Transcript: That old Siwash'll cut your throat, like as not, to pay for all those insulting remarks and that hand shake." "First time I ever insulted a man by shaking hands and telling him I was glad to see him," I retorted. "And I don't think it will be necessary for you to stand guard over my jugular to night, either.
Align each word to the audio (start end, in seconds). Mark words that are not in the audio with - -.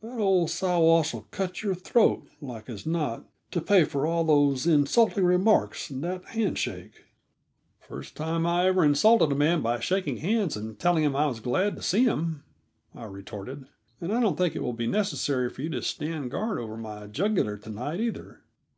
That 0.00 0.18
old 0.18 0.48
Siwash'll 0.48 1.26
cut 1.30 1.62
your 1.62 1.74
throat, 1.74 2.26
like 2.40 2.70
as 2.70 2.86
not, 2.86 3.26
to 3.50 3.60
pay 3.60 3.84
for 3.84 4.06
all 4.06 4.24
those 4.24 4.66
insulting 4.66 5.22
remarks 5.22 5.90
and 5.90 6.02
that 6.02 6.24
hand 6.30 6.56
shake." 6.56 7.04
"First 7.78 8.16
time 8.16 8.46
I 8.46 8.64
ever 8.68 8.86
insulted 8.86 9.30
a 9.30 9.34
man 9.34 9.60
by 9.60 9.80
shaking 9.80 10.16
hands 10.16 10.56
and 10.56 10.78
telling 10.78 11.04
him 11.04 11.14
I 11.14 11.26
was 11.26 11.40
glad 11.40 11.76
to 11.76 11.82
see 11.82 12.04
him," 12.04 12.42
I 12.94 13.04
retorted. 13.04 13.66
"And 14.00 14.14
I 14.14 14.20
don't 14.22 14.38
think 14.38 14.56
it 14.56 14.62
will 14.62 14.72
be 14.72 14.86
necessary 14.86 15.50
for 15.50 15.60
you 15.60 15.68
to 15.68 15.82
stand 15.82 16.30
guard 16.30 16.58
over 16.58 16.78
my 16.78 17.06
jugular 17.06 17.58
to 17.58 17.68
night, 17.70 18.00
either. 18.00 18.40